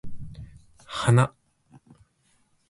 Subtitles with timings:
[1.01, 1.27] 花